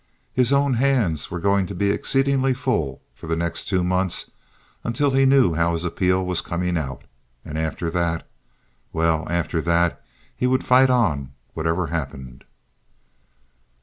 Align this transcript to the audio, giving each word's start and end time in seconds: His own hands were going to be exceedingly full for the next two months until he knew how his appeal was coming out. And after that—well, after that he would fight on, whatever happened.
His 0.33 0.51
own 0.51 0.73
hands 0.73 1.29
were 1.29 1.37
going 1.39 1.67
to 1.67 1.75
be 1.75 1.91
exceedingly 1.91 2.55
full 2.55 3.03
for 3.13 3.27
the 3.27 3.35
next 3.35 3.65
two 3.65 3.83
months 3.83 4.31
until 4.83 5.11
he 5.11 5.25
knew 5.27 5.53
how 5.53 5.73
his 5.73 5.85
appeal 5.85 6.25
was 6.25 6.41
coming 6.41 6.75
out. 6.75 7.03
And 7.45 7.55
after 7.55 7.87
that—well, 7.91 9.27
after 9.29 9.61
that 9.61 10.03
he 10.35 10.47
would 10.47 10.65
fight 10.65 10.89
on, 10.89 11.33
whatever 11.53 11.85
happened. 11.93 12.45